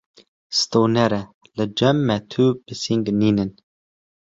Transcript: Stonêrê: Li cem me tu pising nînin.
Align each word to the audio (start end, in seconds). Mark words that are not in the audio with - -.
Stonêrê: 0.59 1.21
Li 1.57 1.65
cem 1.77 1.97
me 2.07 2.15
tu 2.31 2.43
pising 2.65 3.03
nînin. 3.19 3.49